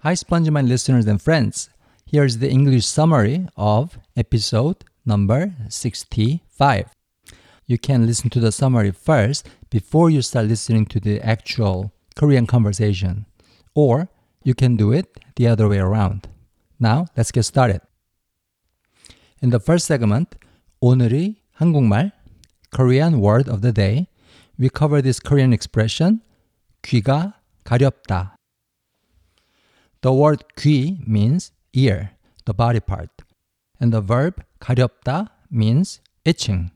Hi, 0.00 0.12
SpongeMind 0.12 0.68
listeners 0.68 1.06
and 1.06 1.20
friends. 1.20 1.68
Here's 2.06 2.38
the 2.38 2.48
English 2.48 2.86
summary 2.86 3.48
of 3.56 3.98
episode 4.16 4.84
number 5.04 5.52
65. 5.68 6.86
You 7.66 7.78
can 7.78 8.06
listen 8.06 8.30
to 8.30 8.38
the 8.38 8.52
summary 8.52 8.92
first 8.92 9.48
before 9.68 10.08
you 10.10 10.22
start 10.22 10.46
listening 10.46 10.86
to 10.86 11.00
the 11.00 11.20
actual 11.20 11.92
Korean 12.14 12.46
conversation. 12.46 13.26
Or 13.74 14.08
you 14.44 14.54
can 14.54 14.76
do 14.76 14.92
it 14.92 15.18
the 15.34 15.48
other 15.48 15.68
way 15.68 15.78
around. 15.78 16.28
Now, 16.78 17.06
let's 17.16 17.32
get 17.32 17.42
started. 17.42 17.80
In 19.42 19.50
the 19.50 19.58
first 19.58 19.86
segment, 19.86 20.36
오늘의 20.80 21.36
한국말, 21.58 22.12
Korean 22.70 23.20
word 23.20 23.48
of 23.48 23.60
the 23.62 23.72
day, 23.72 24.06
we 24.56 24.68
cover 24.68 25.02
this 25.02 25.18
Korean 25.18 25.52
expression, 25.52 26.20
귀가 26.82 27.34
가렵다. 27.64 28.36
The 30.02 30.12
word 30.12 30.44
귀 30.56 31.06
means 31.06 31.52
ear, 31.72 32.12
the 32.44 32.54
body 32.54 32.80
part, 32.80 33.10
and 33.80 33.92
the 33.92 34.00
verb 34.00 34.44
가렵다 34.60 35.28
means 35.50 36.00
itching. 36.24 36.70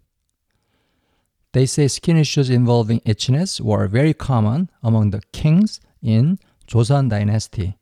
They 1.52 1.66
say 1.66 1.88
skin 1.88 2.16
issues 2.16 2.48
involving 2.48 3.00
itchiness 3.00 3.60
were 3.60 3.88
very 3.88 4.14
common 4.14 4.70
among 4.82 5.10
the 5.10 5.22
kings 5.32 5.80
in 6.02 6.38
Joseon 6.68 7.08
dynasty, 7.08 7.76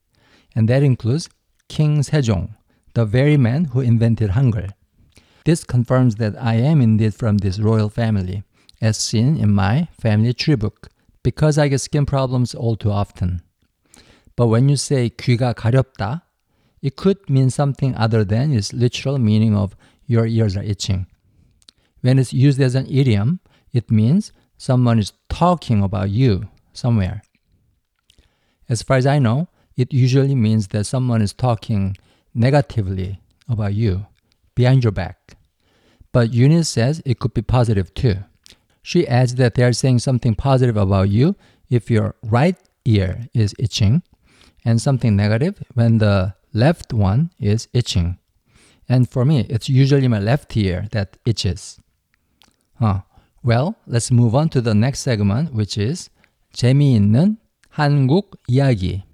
and 0.54 0.68
that 0.68 0.82
includes 0.82 1.28
King 1.68 2.00
Sejong, 2.00 2.54
the 2.94 3.04
very 3.04 3.36
man 3.36 3.66
who 3.66 3.80
invented 3.80 4.30
Hangul. 4.30 4.70
This 5.44 5.64
confirms 5.64 6.16
that 6.16 6.34
I 6.40 6.54
am 6.54 6.80
indeed 6.80 7.14
from 7.14 7.38
this 7.38 7.58
royal 7.58 7.90
family, 7.90 8.42
as 8.80 8.96
seen 8.96 9.36
in 9.36 9.52
my 9.52 9.88
family 10.00 10.32
tree 10.32 10.54
book, 10.54 10.88
because 11.22 11.58
I 11.58 11.68
get 11.68 11.80
skin 11.80 12.06
problems 12.06 12.54
all 12.54 12.76
too 12.76 12.90
often. 12.90 13.41
But 14.36 14.46
when 14.46 14.68
you 14.68 14.76
say 14.76 15.10
귀가 15.10 15.52
가렵다, 15.52 16.22
it 16.80 16.96
could 16.96 17.18
mean 17.28 17.50
something 17.50 17.94
other 17.96 18.24
than 18.24 18.52
its 18.52 18.72
literal 18.72 19.18
meaning 19.18 19.56
of 19.56 19.74
your 20.06 20.26
ears 20.26 20.56
are 20.56 20.62
itching. 20.62 21.06
When 22.02 22.18
it's 22.18 22.32
used 22.32 22.60
as 22.60 22.74
an 22.74 22.86
idiom, 22.86 23.40
it 23.72 23.90
means 23.90 24.32
someone 24.56 24.98
is 24.98 25.12
talking 25.28 25.82
about 25.82 26.10
you 26.10 26.48
somewhere. 26.72 27.22
As 28.68 28.82
far 28.82 28.96
as 28.96 29.06
I 29.06 29.18
know, 29.18 29.48
it 29.76 29.92
usually 29.92 30.34
means 30.34 30.68
that 30.68 30.84
someone 30.84 31.22
is 31.22 31.32
talking 31.32 31.96
negatively 32.34 33.20
about 33.48 33.74
you 33.74 34.06
behind 34.54 34.84
your 34.84 34.92
back. 34.92 35.36
But 36.12 36.32
Eunice 36.32 36.68
says 36.68 37.02
it 37.04 37.18
could 37.18 37.34
be 37.34 37.42
positive 37.42 37.92
too. 37.94 38.16
She 38.82 39.06
adds 39.06 39.34
that 39.36 39.54
they 39.54 39.62
are 39.62 39.72
saying 39.72 40.00
something 40.00 40.34
positive 40.34 40.76
about 40.76 41.10
you 41.10 41.36
if 41.68 41.90
your 41.90 42.14
right 42.22 42.56
ear 42.84 43.28
is 43.34 43.54
itching, 43.58 44.02
and 44.64 44.80
something 44.80 45.16
negative 45.16 45.62
when 45.74 45.98
the 45.98 46.34
left 46.52 46.92
one 46.92 47.30
is 47.38 47.68
itching. 47.72 48.18
And 48.88 49.08
for 49.08 49.24
me, 49.24 49.46
it's 49.48 49.68
usually 49.68 50.08
my 50.08 50.18
left 50.18 50.56
ear 50.56 50.86
that 50.92 51.16
itches. 51.24 51.80
Huh. 52.78 53.00
Well, 53.42 53.76
let's 53.86 54.10
move 54.10 54.34
on 54.34 54.48
to 54.50 54.60
the 54.60 54.74
next 54.74 55.00
segment, 55.00 55.52
which 55.52 55.78
is 55.78 56.10
재미있는 56.54 57.36
한국 57.70 58.36
이야기. 58.48 59.04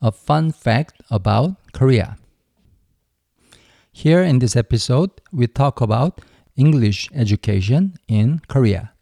A 0.00 0.12
fun 0.12 0.52
fact 0.52 1.02
about 1.10 1.56
Korea. 1.72 2.16
Here 3.92 4.22
in 4.22 4.38
this 4.38 4.54
episode, 4.54 5.10
we 5.32 5.48
talk 5.48 5.80
about 5.80 6.20
English 6.56 7.08
education 7.12 7.94
in 8.06 8.40
Korea. 8.46 8.92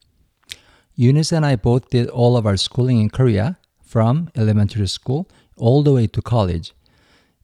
Eunice 0.94 1.32
and 1.32 1.44
I 1.44 1.56
both 1.56 1.90
did 1.90 2.08
all 2.08 2.36
of 2.36 2.46
our 2.46 2.56
schooling 2.56 3.00
in 3.00 3.10
Korea, 3.10 3.58
from 3.86 4.28
elementary 4.36 4.88
school 4.88 5.28
all 5.57 5.83
the 5.83 5.93
way 5.93 6.07
to 6.07 6.21
college. 6.21 6.73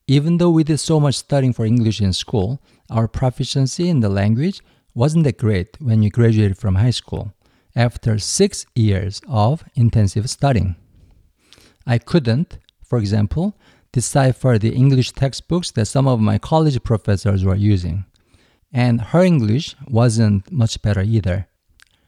Even 0.08 0.38
though 0.38 0.50
we 0.50 0.63
did 0.63 0.80
so 0.80 1.00
much 1.00 1.16
studying 1.16 1.53
for 1.53 1.66
English 1.66 2.02
in 2.02 2.13
school, 2.13 2.61
our 2.89 3.08
proficiency 3.08 3.89
in 3.89 4.00
the 4.00 4.09
language 4.09 4.62
wasn't 4.94 5.23
that 5.25 5.38
great 5.38 5.78
when 5.79 6.00
we 6.00 6.09
graduated 6.09 6.57
from 6.57 6.75
high 6.75 6.91
school 6.91 7.34
after 7.75 8.18
six 8.18 8.66
years 8.73 9.22
of 9.28 9.63
intensive 9.75 10.29
studying. 10.29 10.75
I 11.85 12.00
couldn't, 12.00 12.57
for 12.84 12.97
example, 12.97 13.56
decipher 13.91 14.57
the 14.57 14.74
English 14.74 15.12
textbooks 15.12 15.72
that 15.72 15.85
some 15.85 16.07
of 16.07 16.19
my 16.19 16.38
college 16.38 16.81
professors 16.84 17.44
were 17.44 17.56
using. 17.56 18.06
And 18.74 19.01
her 19.01 19.24
English 19.24 19.75
wasn't 19.88 20.51
much 20.51 20.81
better 20.81 21.01
either. 21.01 21.47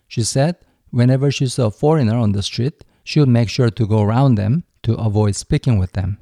She 0.08 0.24
said 0.24 0.56
whenever 0.90 1.31
she 1.31 1.48
saw 1.48 1.68
a 1.68 1.72
foreigner 1.72 2.18
on 2.18 2.31
the 2.31 2.44
street, 2.44 2.84
she 3.04 3.20
would 3.20 3.30
make 3.30 3.50
sure 3.50 3.70
to 3.70 3.88
go 3.88 4.02
around 4.02 4.36
them 4.36 4.64
to 4.84 4.96
avoid 4.96 5.36
speaking 5.36 5.78
with 5.78 5.94
them. 5.94 6.18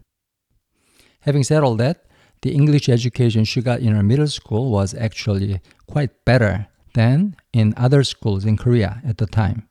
Having 1.21 1.43
said 1.43 1.63
all 1.63 1.75
that, 1.75 2.05
the 2.41 2.53
English 2.53 2.87
education 2.89 3.43
she 3.43 3.61
got 3.61 3.79
in 3.79 3.95
her 3.95 4.03
middle 4.03 4.27
school 4.27 4.71
was 4.71 4.93
actually 4.93 5.59
quite 5.87 6.23
better 6.25 6.67
than 6.93 7.35
in 7.53 7.73
other 7.77 8.03
schools 8.03 8.45
in 8.45 8.57
Korea 8.57 9.01
at 9.05 9.17
the 9.17 9.25
time. 9.25 9.67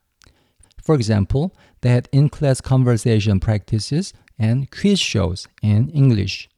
For 0.82 0.94
example, 0.94 1.54
they 1.80 1.90
had 1.90 2.08
in 2.12 2.28
class 2.28 2.60
conversation 2.60 3.40
practices 3.40 4.12
and 4.38 4.70
quiz 4.70 5.00
shows 5.00 5.48
in 5.62 5.88
English. 5.90 6.48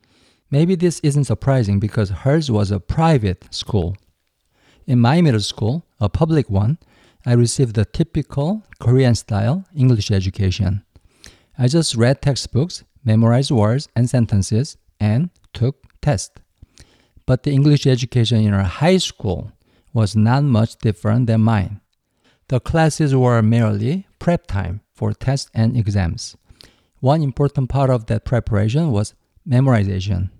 Maybe 0.51 0.75
this 0.75 1.01
isn't 1.01 1.25
surprising 1.25 1.79
because 1.79 2.11
hers 2.11 2.51
was 2.51 2.71
a 2.71 2.81
private 2.81 3.47
school. 3.55 3.97
In 4.87 4.99
my 4.99 5.21
middle 5.21 5.41
school, 5.41 5.85
a 6.01 6.09
public 6.09 6.49
one, 6.49 6.79
I 7.27 7.33
received 7.33 7.75
the 7.75 7.85
typical 7.85 8.63
Korean 8.81 9.15
style 9.15 9.65
English 9.77 10.11
education. 10.11 10.85
I 11.61 11.67
just 11.67 11.97
read 11.97 12.23
textbooks, 12.23 12.85
memorized 13.05 13.51
words 13.51 13.89
and 13.97 14.09
sentences, 14.09 14.77
and 15.01 15.31
took 15.53 15.83
tests. 16.01 16.41
But 17.27 17.43
the 17.43 17.51
English 17.51 17.85
education 17.85 18.39
in 18.43 18.55
our 18.55 18.63
high 18.63 18.99
school 18.99 19.51
was 19.93 20.15
not 20.15 20.45
much 20.45 20.77
different 20.79 21.27
than 21.27 21.41
mine. 21.41 21.81
The 22.47 22.61
classes 22.61 23.15
were 23.15 23.43
merely 23.43 24.07
prep 24.21 24.47
time 24.47 24.83
for 24.95 25.13
tests 25.13 25.51
and 25.53 25.77
exams. 25.77 26.37
One 27.01 27.23
important 27.23 27.69
part 27.69 27.91
of 27.91 28.07
that 28.07 28.25
preparation 28.25 28.93
was 28.93 29.15
memorization. 29.47 30.31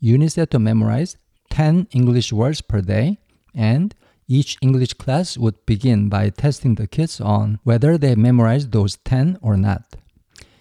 Eunice 0.00 0.34
had 0.34 0.50
to 0.50 0.58
memorize 0.58 1.16
10 1.50 1.86
English 1.92 2.32
words 2.32 2.60
per 2.60 2.80
day, 2.80 3.18
and 3.54 3.94
each 4.26 4.58
English 4.60 4.94
class 4.94 5.38
would 5.38 5.64
begin 5.64 6.08
by 6.08 6.30
testing 6.30 6.74
the 6.74 6.88
kids 6.88 7.20
on 7.20 7.60
whether 7.62 7.96
they 7.96 8.16
memorized 8.16 8.72
those 8.72 8.98
10 9.04 9.38
or 9.42 9.56
not. 9.56 9.96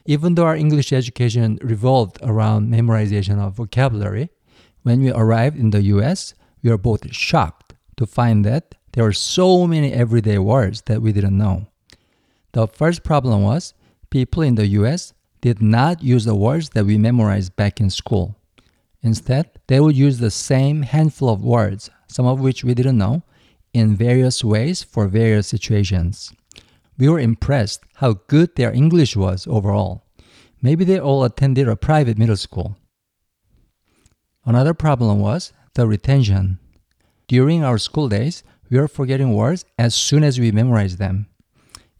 Even 0.09 0.33
though 0.33 0.45
our 0.45 0.55
English 0.55 0.91
education 0.91 1.59
revolved 1.61 2.17
around 2.23 2.67
memorization 2.67 3.37
of 3.37 3.53
vocabulary, 3.53 4.31
when 4.81 5.03
we 5.03 5.11
arrived 5.11 5.55
in 5.55 5.69
the 5.69 5.83
US, 5.93 6.33
we 6.63 6.71
were 6.71 6.79
both 6.79 7.13
shocked 7.13 7.75
to 7.95 8.07
find 8.07 8.43
that 8.43 8.73
there 8.93 9.03
were 9.03 9.13
so 9.13 9.67
many 9.67 9.93
everyday 9.93 10.39
words 10.39 10.81
that 10.87 11.03
we 11.03 11.11
didn't 11.11 11.37
know. 11.37 11.67
The 12.53 12.65
first 12.65 13.03
problem 13.03 13.43
was 13.43 13.75
people 14.09 14.41
in 14.41 14.55
the 14.55 14.65
US 14.79 15.13
did 15.41 15.61
not 15.61 16.01
use 16.01 16.25
the 16.25 16.33
words 16.33 16.69
that 16.69 16.87
we 16.87 16.97
memorized 16.97 17.55
back 17.55 17.79
in 17.79 17.91
school. 17.91 18.35
Instead, 19.03 19.51
they 19.67 19.79
would 19.79 19.95
use 19.95 20.17
the 20.17 20.31
same 20.31 20.81
handful 20.81 21.29
of 21.29 21.43
words, 21.43 21.91
some 22.07 22.25
of 22.25 22.39
which 22.39 22.63
we 22.63 22.73
didn't 22.73 22.97
know, 22.97 23.21
in 23.75 23.95
various 23.95 24.43
ways 24.43 24.81
for 24.81 25.07
various 25.07 25.45
situations. 25.45 26.33
We 26.99 27.07
were 27.07 27.19
impressed 27.19 27.81
how 27.95 28.19
good 28.27 28.55
their 28.55 28.73
English 28.73 29.15
was 29.15 29.47
overall. 29.47 30.03
Maybe 30.61 30.83
they 30.83 30.99
all 30.99 31.23
attended 31.23 31.69
a 31.69 31.77
private 31.77 32.17
middle 32.17 32.35
school. 32.35 32.77
Another 34.45 34.73
problem 34.73 35.19
was 35.19 35.53
the 35.75 35.87
retention. 35.87 36.59
During 37.29 37.63
our 37.63 37.77
school 37.77 38.09
days, 38.09 38.43
we 38.69 38.77
were 38.77 38.89
forgetting 38.89 39.33
words 39.33 39.63
as 39.77 39.95
soon 39.95 40.23
as 40.25 40.39
we 40.39 40.51
memorized 40.51 40.97
them. 40.97 41.27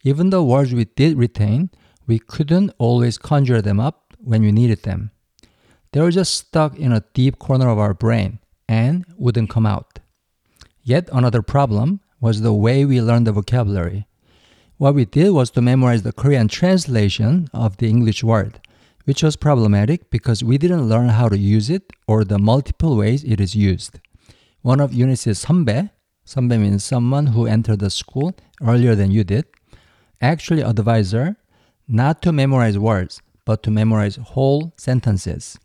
Even 0.03 0.31
the 0.31 0.43
words 0.43 0.73
we 0.73 0.85
did 0.85 1.17
retain, 1.17 1.69
we 2.05 2.19
couldn't 2.19 2.71
always 2.77 3.17
conjure 3.17 3.61
them 3.61 3.79
up 3.79 4.13
when 4.19 4.41
we 4.41 4.51
needed 4.51 4.83
them. 4.83 5.11
They 5.93 6.01
were 6.01 6.11
just 6.11 6.33
stuck 6.33 6.77
in 6.77 6.91
a 6.91 7.05
deep 7.13 7.39
corner 7.39 7.69
of 7.69 7.79
our 7.79 7.93
brain 7.93 8.39
and 8.67 9.05
wouldn't 9.17 9.49
come 9.49 9.65
out. 9.65 9.99
Yet 10.83 11.07
another 11.13 11.41
problem 11.41 12.01
was 12.19 12.41
the 12.41 12.53
way 12.53 12.83
we 12.83 13.01
learned 13.01 13.27
the 13.27 13.31
vocabulary. 13.31 14.07
What 14.78 14.94
we 14.94 15.04
did 15.04 15.30
was 15.30 15.50
to 15.52 15.62
memorize 15.62 16.02
the 16.02 16.12
Korean 16.12 16.48
translation 16.48 17.48
of 17.52 17.76
the 17.76 17.88
English 17.88 18.24
word, 18.24 18.60
which 19.04 19.22
was 19.22 19.36
problematic 19.36 20.10
because 20.10 20.42
we 20.42 20.58
didn't 20.58 20.88
learn 20.88 21.10
how 21.10 21.28
to 21.28 21.38
use 21.38 21.70
it 21.70 21.92
or 22.08 22.24
the 22.24 22.38
multiple 22.38 22.96
ways 22.96 23.22
it 23.24 23.40
is 23.40 23.54
used. 23.54 24.00
One 24.62 24.80
of 24.80 24.92
Eunice's 24.92 25.44
선배, 25.44 25.90
선배 26.26 26.58
means 26.58 26.84
someone 26.84 27.26
who 27.28 27.46
entered 27.46 27.80
the 27.80 27.90
school 27.90 28.34
earlier 28.62 28.94
than 28.94 29.10
you 29.10 29.24
did, 29.24 29.44
actually 30.20 30.62
advised 30.62 31.12
her 31.12 31.36
not 31.86 32.22
to 32.22 32.32
memorize 32.32 32.78
words, 32.78 33.20
but 33.44 33.62
to 33.62 33.70
memorize 33.70 34.16
whole 34.16 34.72
sentences. 34.76 35.58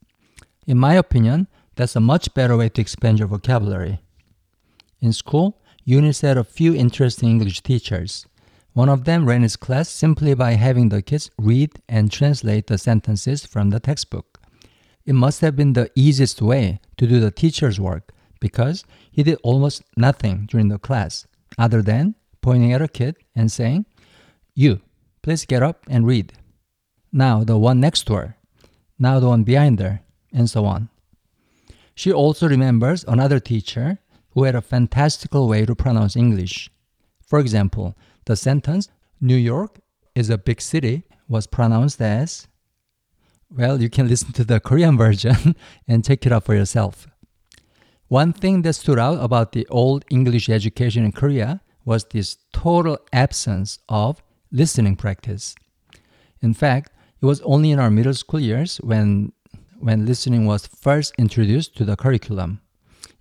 In 0.68 0.78
my 0.78 0.94
opinion, 0.96 1.48
that's 1.76 1.96
a 1.96 2.02
much 2.02 2.34
better 2.34 2.58
way 2.58 2.70
to 2.70 2.82
expand 2.82 3.20
your 3.20 3.30
vocabulary. 3.30 4.00
In 5.02 5.14
school, 5.14 5.62
Eunice 5.86 6.22
had 6.22 6.38
a 6.38 6.44
few 6.44 6.76
interesting 6.76 7.30
English 7.30 7.62
teachers. 7.62 8.26
One 8.75 8.89
of 8.89 9.05
them 9.05 9.27
ran 9.27 9.43
his 9.43 9.55
class 9.57 9.89
simply 9.89 10.35
by 10.35 10.55
having 10.55 10.89
the 10.89 11.01
kids 11.01 11.31
read 11.39 11.81
and 11.89 12.11
translate 12.11 12.67
the 12.67 12.77
sentences 12.77 13.47
from 13.47 13.71
the 13.71 13.79
textbook. 13.79 14.41
it 15.07 15.13
must 15.15 15.43
have 15.43 15.55
been 15.55 15.75
the 15.75 15.91
easiest 15.95 16.43
way 16.43 16.81
to 16.97 17.07
do 17.07 17.21
the 17.21 17.31
teacher's 17.31 17.79
work 17.79 18.11
because 18.41 18.85
he 19.13 19.23
did 19.23 19.39
almost 19.43 19.83
nothing 19.97 20.47
during 20.47 20.69
the 20.69 20.79
class 20.79 21.27
other 21.57 21.83
than 21.83 22.15
pointing 22.41 22.73
at 22.73 22.83
a 22.83 22.89
kid 22.89 23.17
and 23.37 23.53
saying, 23.53 23.87
You, 24.55 24.81
please 25.23 25.45
get 25.45 25.63
up 25.63 25.87
and 25.89 26.07
read. 26.07 26.33
Now 27.13 27.45
the 27.45 27.57
one 27.57 27.79
next 27.81 28.05
to 28.07 28.15
her. 28.15 28.37
Now 28.99 29.21
the 29.21 29.29
one 29.29 29.45
behind 29.45 29.79
her, 29.81 30.01
and 30.33 30.51
so 30.51 30.65
on. 30.65 30.89
She 31.95 32.13
also 32.13 32.49
remembers 32.49 33.05
another 33.07 33.39
teacher 33.39 33.99
who 34.31 34.45
had 34.45 34.57
a 34.57 34.63
fantastical 34.63 35.47
way 35.47 35.65
to 35.65 35.77
pronounce 35.77 36.17
English. 36.17 36.71
For 37.25 37.39
example, 37.39 37.97
the 38.27 38.37
sentence, 38.37 38.89
New 39.21 39.37
York 39.37 39.81
is 40.15 40.31
a 40.31 40.39
big 40.39 40.61
city, 40.61 41.05
was 41.29 41.47
pronounced 41.47 42.01
as, 42.01 42.47
well, 43.51 43.81
you 43.81 43.89
can 43.89 44.09
listen 44.09 44.33
to 44.33 44.45
the 44.45 44.61
Korean 44.61 44.97
version 45.05 45.55
and 45.87 46.05
check 46.05 46.27
it 46.27 46.33
out 46.33 46.45
for 46.45 46.55
yourself. 46.55 47.07
One 48.09 48.33
thing 48.33 48.63
that 48.63 48.75
stood 48.75 48.99
out 48.99 49.23
about 49.23 49.53
the 49.53 49.67
old 49.69 50.05
English 50.11 50.49
education 50.49 51.05
in 51.05 51.13
Korea 51.13 51.61
was 51.85 52.05
this 52.05 52.39
total 52.53 52.99
absence 53.13 53.79
of 53.89 54.23
listening 54.51 54.97
practice. 54.97 55.55
In 56.41 56.55
fact, 56.55 56.93
it 57.21 57.27
was 57.27 57.41
only 57.43 57.71
in 57.71 57.79
our 57.79 57.91
middle 57.91 58.15
school 58.15 58.41
years 58.41 58.77
when, 58.79 59.33
when 59.79 60.07
listening 60.07 60.47
was 60.47 60.67
first 60.67 61.15
introduced 61.19 61.77
to 61.77 61.85
the 61.85 61.97
curriculum. 61.97 62.61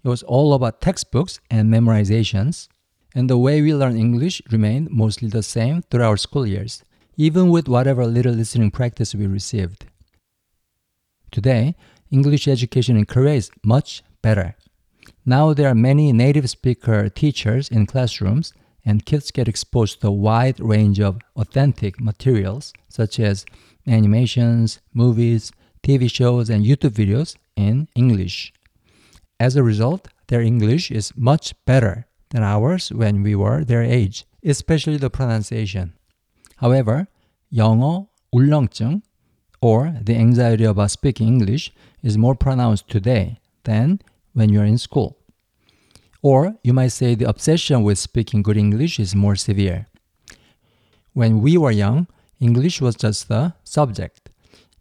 It 0.04 0.10
was 0.10 0.24
all 0.24 0.54
about 0.54 0.82
textbooks 0.82 1.40
and 1.50 1.74
memorizations, 1.74 2.68
and 3.16 3.30
the 3.30 3.38
way 3.38 3.62
we 3.62 3.74
learn 3.74 3.98
English 3.98 4.42
remained 4.52 4.90
mostly 4.92 5.30
the 5.30 5.44
same 5.44 5.82
through 5.84 6.04
our 6.04 6.18
school 6.18 6.46
years, 6.46 6.84
even 7.16 7.50
with 7.50 7.68
whatever 7.68 8.06
little 8.06 8.34
listening 8.34 8.72
practice 8.72 9.14
we 9.14 9.28
received. 9.28 9.86
Today, 11.32 11.76
English 12.12 12.48
education 12.48 12.98
in 12.98 13.06
Korea 13.06 13.36
is 13.36 13.52
much 13.64 14.04
better. 14.22 14.56
Now 15.26 15.54
there 15.54 15.68
are 15.68 15.76
many 15.76 16.12
native 16.12 16.50
speaker 16.50 17.10
teachers 17.10 17.70
in 17.70 17.86
classrooms, 17.86 18.54
and 18.86 19.06
kids 19.06 19.32
get 19.32 19.48
exposed 19.48 20.02
to 20.02 20.08
a 20.08 20.12
wide 20.12 20.60
range 20.60 21.00
of 21.00 21.20
authentic 21.36 22.00
materials 22.00 22.74
such 22.90 23.20
as 23.20 23.46
animations, 23.88 24.80
movies, 24.94 25.52
TV 25.82 26.10
shows, 26.10 26.50
and 26.50 26.66
YouTube 26.66 26.92
videos 26.92 27.36
in 27.56 27.88
English. 27.96 28.54
As 29.40 29.56
a 29.56 29.64
result, 29.64 30.08
their 30.28 30.42
English 30.42 30.92
is 30.92 31.16
much 31.16 31.54
better 31.66 32.08
than 32.33 32.43
ours 32.43 32.91
when 32.93 33.23
we 33.23 33.35
were 33.35 33.65
their 33.65 33.83
age, 33.83 34.25
especially 34.45 34.97
the 34.97 35.11
pronunciation. 35.11 35.93
However, 36.57 37.07
영어 37.53 38.09
울렁증 38.35 39.03
or 39.61 39.95
the 40.03 40.15
anxiety 40.15 40.65
about 40.65 40.91
speaking 40.91 41.27
English 41.27 41.73
is 42.03 42.19
more 42.19 42.35
pronounced 42.35 42.89
today 42.89 43.41
than 43.65 44.01
when 44.33 44.51
you're 44.51 44.65
in 44.65 44.79
school. 44.79 45.17
Or 46.23 46.57
you 46.63 46.73
might 46.73 46.89
say 46.89 47.15
the 47.15 47.29
obsession 47.29 47.83
with 47.83 47.99
speaking 47.99 48.43
good 48.43 48.57
English 48.57 48.99
is 48.99 49.15
more 49.15 49.37
severe. 49.37 49.87
When 51.13 51.41
we 51.41 51.57
were 51.57 51.71
young, 51.71 52.07
English 52.41 52.81
was 52.81 52.95
just 52.95 53.29
the 53.29 53.55
subject. 53.65 54.31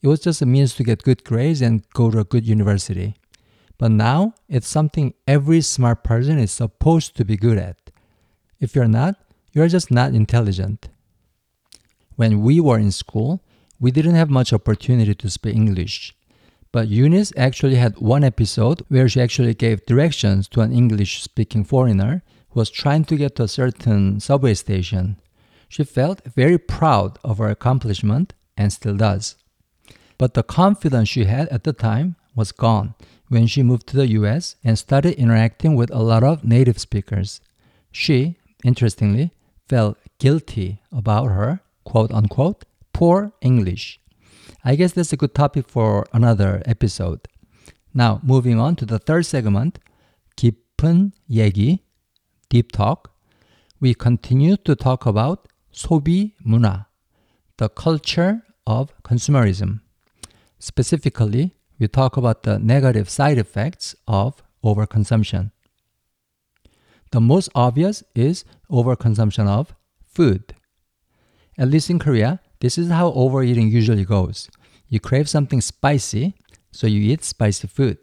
It 0.02 0.08
was 0.08 0.20
just 0.20 0.42
a 0.42 0.46
means 0.46 0.76
to 0.76 0.84
get 0.84 1.04
good 1.04 1.24
grades 1.24 1.62
and 1.62 1.84
go 1.94 2.12
to 2.12 2.20
a 2.20 2.24
good 2.24 2.46
university. 2.46 3.16
But 3.83 3.91
now 3.91 4.35
it's 4.49 4.69
something 4.69 5.13
every 5.27 5.61
smart 5.61 6.05
person 6.05 6.39
is 6.39 6.53
supposed 6.53 7.17
to 7.17 7.25
be 7.25 7.37
good 7.37 7.59
at. 7.59 7.91
If 8.61 8.77
you're 8.77 8.87
not, 8.87 9.17
you're 9.53 9.67
just 9.67 9.91
not 9.91 10.15
intelligent. 10.15 10.89
When 12.15 12.43
we 12.43 12.61
were 12.61 12.79
in 12.79 12.93
school, 12.93 13.43
we 13.81 13.91
didn't 13.91 14.15
have 14.15 14.31
much 14.31 14.53
opportunity 14.53 15.17
to 15.17 15.29
speak 15.29 15.57
English. 15.57 16.15
But 16.71 16.87
Eunice 16.87 17.33
actually 17.37 17.75
had 17.75 17.99
one 17.99 18.23
episode 18.23 18.85
where 18.87 19.09
she 19.09 19.21
actually 19.21 19.55
gave 19.55 19.85
directions 19.85 20.47
to 20.51 20.61
an 20.61 20.71
English 20.71 21.21
speaking 21.21 21.65
foreigner 21.65 22.23
who 22.51 22.61
was 22.61 22.71
trying 22.71 23.05
to 23.07 23.17
get 23.17 23.35
to 23.35 23.43
a 23.43 23.49
certain 23.49 24.21
subway 24.21 24.55
station. 24.55 25.17
She 25.69 25.83
felt 25.83 26.23
very 26.25 26.57
proud 26.57 27.19
of 27.25 27.39
her 27.39 27.49
accomplishment 27.49 28.33
and 28.57 28.73
still 28.73 28.95
does. 28.95 29.35
But 30.19 30.35
the 30.35 30.45
confidence 30.45 31.09
she 31.09 31.25
had 31.25 31.49
at 31.49 31.65
the 31.65 31.73
time 31.73 32.15
was 32.37 32.53
gone 32.53 32.95
when 33.32 33.48
she 33.48 33.64
moved 33.64 33.88
to 33.88 33.98
the 33.98 34.08
US 34.20 34.56
and 34.64 34.78
started 34.78 35.16
interacting 35.16 35.76
with 35.76 35.92
a 35.92 36.04
lot 36.04 36.24
of 36.24 36.44
native 36.44 36.80
speakers. 36.80 37.42
She, 37.92 38.38
interestingly, 38.64 39.32
felt 39.68 39.98
guilty 40.20 40.82
about 40.92 41.28
her, 41.28 41.62
quote 41.84 42.12
unquote, 42.12 42.66
poor 42.94 43.34
English. 43.42 44.00
I 44.64 44.76
guess 44.76 44.94
that's 44.94 45.14
a 45.14 45.18
good 45.18 45.36
topic 45.36 45.68
for 45.68 46.08
another 46.14 46.62
episode. 46.66 47.28
Now, 47.94 48.20
moving 48.24 48.60
on 48.60 48.76
to 48.78 48.86
the 48.86 49.00
third 49.00 49.26
segment, 49.26 49.80
깊은 50.36 51.12
얘기, 51.32 51.80
deep 52.50 52.72
talk. 52.72 53.12
We 53.80 53.94
continue 53.94 54.58
to 54.58 54.76
talk 54.76 55.06
about 55.06 55.48
소비 55.72 56.34
문화, 56.46 56.86
the 57.58 57.70
culture 57.70 58.42
of 58.66 58.92
consumerism. 59.04 59.82
Specifically, 60.60 61.54
we 61.79 61.89
talk 61.89 62.17
about 62.17 62.43
the 62.43 62.59
negative 62.59 63.09
side 63.09 63.39
effects 63.39 63.95
of 64.07 64.43
overconsumption. 64.65 65.51
The 67.11 67.21
most 67.21 67.51
obvious 67.55 68.03
is 68.15 68.45
overconsumption 68.71 69.47
of 69.47 69.75
food. 70.07 70.55
At 71.59 71.69
least 71.69 71.91
in 71.91 71.99
Korea, 71.99 72.41
this 72.61 72.79
is 72.79 72.89
how 72.89 73.13
overeating 73.13 73.69
usually 73.69 74.05
goes. 74.05 74.49
You 74.89 75.01
crave 75.01 75.29
something 75.29 75.61
spicy, 75.61 76.35
so 76.71 76.87
you 76.87 77.13
eat 77.13 77.25
spicy 77.25 77.69
food, 77.69 77.99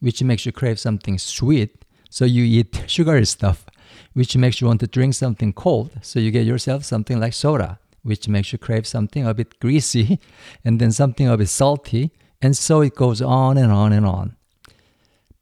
which 0.00 0.22
makes 0.22 0.46
you 0.46 0.52
crave 0.52 0.78
something 0.78 1.18
sweet, 1.18 1.84
so 2.10 2.24
you 2.24 2.44
eat 2.44 2.84
sugary 2.86 3.26
stuff, 3.26 3.66
which 4.12 4.36
makes 4.36 4.60
you 4.60 4.68
want 4.68 4.80
to 4.80 4.86
drink 4.86 5.14
something 5.14 5.52
cold, 5.52 5.90
so 6.02 6.20
you 6.20 6.30
get 6.30 6.46
yourself 6.46 6.84
something 6.84 7.18
like 7.18 7.32
soda, 7.32 7.78
which 8.02 8.28
makes 8.28 8.52
you 8.52 8.58
crave 8.58 8.86
something 8.86 9.26
a 9.26 9.34
bit 9.34 9.58
greasy, 9.58 10.20
and 10.64 10.80
then 10.80 10.92
something 10.92 11.28
a 11.28 11.36
bit 11.36 11.48
salty, 11.48 12.12
and 12.44 12.54
so 12.54 12.82
it 12.82 12.94
goes 12.94 13.22
on 13.22 13.56
and 13.56 13.72
on 13.72 13.90
and 13.90 14.04
on. 14.04 14.36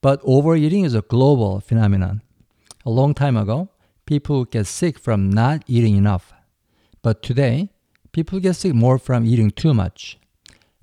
But 0.00 0.20
overeating 0.22 0.84
is 0.84 0.94
a 0.94 1.02
global 1.02 1.58
phenomenon. 1.58 2.22
A 2.86 2.90
long 2.90 3.12
time 3.12 3.36
ago, 3.36 3.70
people 4.06 4.44
get 4.44 4.68
sick 4.68 5.00
from 5.00 5.28
not 5.28 5.64
eating 5.66 5.96
enough. 5.96 6.32
But 7.02 7.20
today, 7.20 7.70
people 8.12 8.38
get 8.38 8.54
sick 8.54 8.72
more 8.72 8.98
from 8.98 9.26
eating 9.26 9.50
too 9.50 9.74
much. 9.74 10.16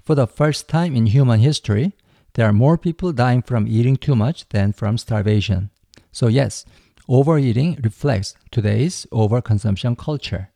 For 0.03 0.13
the 0.13 0.27
first 0.27 0.67
time 0.67 0.93
in 0.93 1.05
human 1.05 1.39
history, 1.39 1.93
there 2.33 2.45
are 2.49 2.53
more 2.53 2.77
people 2.77 3.13
dying 3.13 3.41
from 3.41 3.65
eating 3.65 3.95
too 3.95 4.15
much 4.15 4.49
than 4.49 4.73
from 4.73 4.97
starvation. 4.97 5.69
So, 6.11 6.27
yes, 6.27 6.65
overeating 7.07 7.79
reflects 7.81 8.35
today's 8.51 9.07
overconsumption 9.13 9.97
culture. 9.97 10.49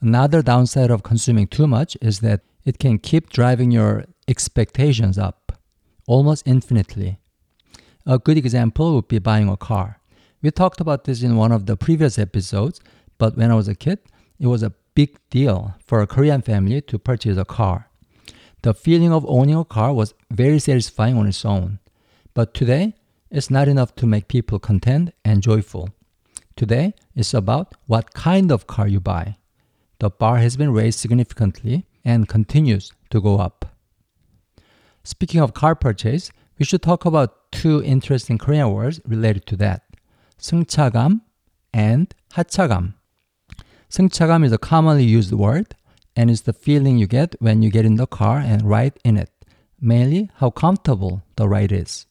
Another 0.00 0.42
downside 0.42 0.92
of 0.92 1.02
consuming 1.02 1.48
too 1.48 1.66
much 1.66 1.96
is 2.00 2.20
that 2.20 2.42
it 2.64 2.78
can 2.78 3.00
keep 3.00 3.30
driving 3.30 3.72
your 3.72 4.04
expectations 4.28 5.18
up 5.18 5.52
almost 6.06 6.46
infinitely. 6.46 7.18
A 8.06 8.18
good 8.18 8.38
example 8.38 8.94
would 8.94 9.08
be 9.08 9.18
buying 9.18 9.48
a 9.48 9.56
car. 9.56 10.00
We 10.42 10.50
talked 10.50 10.80
about 10.80 11.04
this 11.04 11.22
in 11.22 11.36
one 11.36 11.52
of 11.52 11.66
the 11.66 11.76
previous 11.76 12.18
episodes, 12.18 12.80
but 13.18 13.36
when 13.36 13.50
I 13.50 13.54
was 13.54 13.68
a 13.68 13.74
kid, 13.74 13.98
it 14.38 14.46
was 14.46 14.62
a 14.62 14.72
big 14.94 15.18
deal 15.30 15.74
for 15.84 16.00
a 16.00 16.06
Korean 16.06 16.42
family 16.42 16.80
to 16.82 16.98
purchase 16.98 17.36
a 17.36 17.44
car. 17.44 17.88
The 18.62 18.74
feeling 18.74 19.12
of 19.12 19.26
owning 19.28 19.56
a 19.56 19.64
car 19.64 19.92
was 19.92 20.14
very 20.30 20.58
satisfying 20.58 21.16
on 21.16 21.26
its 21.26 21.44
own. 21.44 21.78
But 22.34 22.54
today, 22.54 22.94
it's 23.30 23.50
not 23.50 23.68
enough 23.68 23.94
to 23.96 24.06
make 24.06 24.28
people 24.28 24.58
content 24.58 25.12
and 25.24 25.42
joyful. 25.42 25.90
Today, 26.54 26.94
it's 27.14 27.34
about 27.34 27.74
what 27.86 28.14
kind 28.14 28.50
of 28.50 28.66
car 28.66 28.88
you 28.88 29.00
buy. 29.00 29.36
The 29.98 30.10
bar 30.10 30.38
has 30.38 30.56
been 30.56 30.72
raised 30.72 30.98
significantly 30.98 31.86
and 32.04 32.28
continues 32.28 32.92
to 33.10 33.20
go 33.20 33.38
up. 33.38 33.75
Speaking 35.05 35.41
of 35.41 35.53
car 35.53 35.75
purchase, 35.75 36.31
we 36.59 36.65
should 36.65 36.81
talk 36.81 37.05
about 37.05 37.51
two 37.51 37.83
interesting 37.83 38.37
Korean 38.37 38.71
words 38.71 39.01
related 39.07 39.45
to 39.47 39.55
that. 39.57 39.83
승차감 40.39 41.21
and 41.73 42.13
하차감. 42.33 42.93
승차감 43.89 44.45
is 44.45 44.51
a 44.51 44.57
commonly 44.57 45.03
used 45.03 45.33
word 45.33 45.75
and 46.15 46.29
is 46.29 46.43
the 46.43 46.53
feeling 46.53 46.97
you 46.97 47.07
get 47.07 47.35
when 47.39 47.61
you 47.61 47.69
get 47.71 47.85
in 47.85 47.95
the 47.95 48.07
car 48.07 48.37
and 48.37 48.61
ride 48.63 48.93
in 49.03 49.17
it, 49.17 49.31
mainly 49.79 50.29
how 50.35 50.49
comfortable 50.49 51.23
the 51.35 51.47
ride 51.47 51.71
is. 51.71 52.05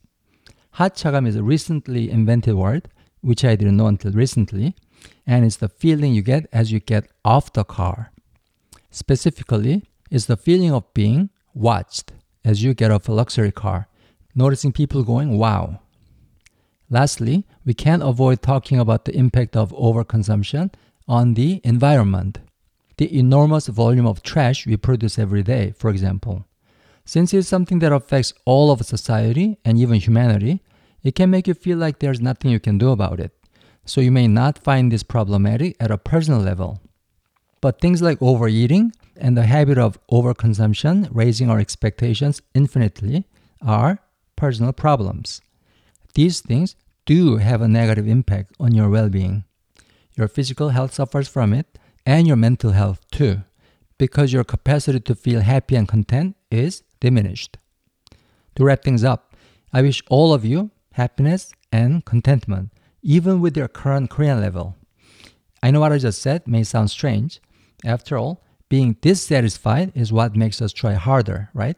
하차감 0.77 1.27
is 1.27 1.37
a 1.37 1.43
recently 1.43 2.11
invented 2.11 2.55
word, 2.55 2.89
which 3.21 3.45
I 3.45 3.57
didn't 3.57 3.77
know 3.77 3.87
until 3.87 4.13
recently, 4.13 4.75
and 5.27 5.45
it's 5.45 5.57
the 5.57 5.69
feeling 5.69 6.15
you 6.15 6.23
get 6.23 6.49
as 6.53 6.73
you 6.73 6.81
get 6.81 7.09
off 7.25 7.53
the 7.53 7.65
car. 7.65 8.11
Specifically, 8.91 9.85
it's 10.11 10.27
the 10.27 10.37
feeling 10.37 10.73
of 10.73 10.93
being 10.93 11.31
watched 11.55 12.13
as 12.46 12.64
you 12.64 12.74
get 12.74 12.92
off 12.92 13.10
a 13.10 13.12
luxury 13.12 13.52
car, 13.52 13.88
noticing 14.36 14.72
people 14.72 15.04
going, 15.04 15.38
wow. 15.38 15.80
Lastly, 16.90 17.46
we 17.66 17.74
can't 17.74 18.04
avoid 18.04 18.42
talking 18.42 18.80
about 18.80 19.06
the 19.06 19.16
impact 19.18 19.58
of 19.58 19.72
overconsumption 19.72 20.72
on 21.08 21.34
the 21.34 21.60
environment. 21.64 22.38
The 22.98 23.18
enormous 23.18 23.68
volume 23.68 24.06
of 24.06 24.24
trash 24.24 24.66
we 24.66 24.78
produce 24.78 25.20
every 25.20 25.44
day, 25.44 25.74
for 25.76 25.90
example. 25.90 26.46
Since 27.04 27.34
it's 27.34 27.48
something 27.48 27.80
that 27.80 27.92
affects 27.92 28.34
all 28.46 28.72
of 28.72 28.86
society 28.86 29.58
and 29.66 29.78
even 29.78 30.00
humanity, 30.00 30.62
it 31.04 31.16
can 31.16 31.30
make 31.30 31.48
you 31.48 31.54
feel 31.54 31.78
like 31.78 32.00
there's 32.00 32.22
nothing 32.22 32.52
you 32.52 32.60
can 32.60 32.78
do 32.78 32.92
about 32.92 33.20
it. 33.20 33.32
So 33.86 34.02
you 34.02 34.12
may 34.12 34.28
not 34.28 34.58
find 34.58 34.92
this 34.92 35.04
problematic 35.04 35.76
at 35.80 35.92
a 35.92 35.98
personal 35.98 36.40
level. 36.40 36.82
But 37.62 37.82
things 37.82 38.02
like 38.02 38.22
overeating 38.22 38.92
and 39.18 39.38
the 39.38 39.46
habit 39.46 39.78
of 39.78 40.00
overconsumption, 40.12 41.08
raising 41.12 41.50
our 41.50 41.60
expectations 41.60 42.42
infinitely, 42.54 43.26
are 43.62 44.00
personal 44.36 44.74
problems. 44.74 45.42
These 46.14 46.42
things 46.42 46.76
do 47.06 47.38
have 47.38 47.62
a 47.62 47.68
negative 47.68 48.08
impact 48.08 48.54
on 48.60 48.74
your 48.74 48.90
well 48.90 49.10
being. 49.10 49.44
Your 50.16 50.28
physical 50.28 50.70
health 50.70 50.94
suffers 50.94 51.28
from 51.28 51.54
it, 51.54 51.78
and 52.06 52.28
your 52.28 52.38
mental 52.38 52.72
health 52.72 53.00
too, 53.12 53.42
because 53.98 54.32
your 54.32 54.44
capacity 54.44 55.00
to 55.00 55.16
feel 55.16 55.42
happy 55.42 55.76
and 55.76 55.88
content 55.88 56.36
is 56.52 56.84
diminished. 57.00 57.58
To 58.56 58.64
wrap 58.64 58.84
things 58.84 59.04
up, 59.04 59.36
I 59.74 59.82
wish 59.82 60.02
all 60.10 60.34
of 60.34 60.46
you 60.46 60.72
happiness 60.94 61.52
and 61.72 62.06
contentment, 62.06 62.72
even 63.02 63.42
with 63.42 63.58
your 63.58 63.68
current 63.68 64.10
Korean 64.10 64.40
level. 64.40 64.76
I 65.62 65.72
know 65.72 65.82
what 65.82 65.92
I 65.92 65.98
just 65.98 66.22
said 66.22 66.48
may 66.48 66.64
sound 66.64 66.92
strange. 66.92 67.42
After 67.84 68.18
all, 68.18 68.45
being 68.75 68.97
dissatisfied 69.01 69.93
is 69.95 70.13
what 70.13 70.37
makes 70.37 70.63
us 70.63 70.73
try 70.73 70.95
harder, 70.95 71.51
right? 71.55 71.77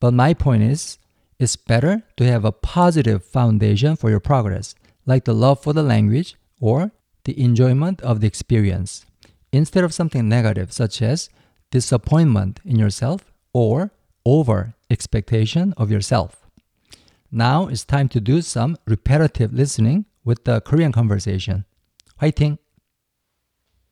But 0.00 0.12
my 0.14 0.34
point 0.34 0.64
is, 0.64 0.98
it's 1.38 1.56
better 1.56 2.02
to 2.16 2.24
have 2.24 2.44
a 2.44 2.52
positive 2.52 3.24
foundation 3.24 3.96
for 3.96 4.10
your 4.10 4.20
progress, 4.20 4.74
like 5.06 5.24
the 5.24 5.34
love 5.34 5.62
for 5.62 5.72
the 5.72 5.82
language 5.82 6.36
or 6.60 6.92
the 7.24 7.40
enjoyment 7.40 8.00
of 8.02 8.20
the 8.20 8.26
experience, 8.26 9.06
instead 9.52 9.84
of 9.84 9.94
something 9.94 10.28
negative 10.28 10.72
such 10.72 11.02
as 11.02 11.28
disappointment 11.70 12.60
in 12.64 12.78
yourself 12.78 13.32
or 13.52 13.92
over 14.24 14.74
expectation 14.90 15.72
of 15.76 15.90
yourself. 15.90 16.46
Now 17.30 17.68
it's 17.68 17.84
time 17.84 18.08
to 18.10 18.20
do 18.20 18.42
some 18.42 18.76
repetitive 18.86 19.52
listening 19.52 20.04
with 20.24 20.44
the 20.44 20.60
Korean 20.60 20.92
conversation. 20.92 21.64
화이팅! 22.20 22.58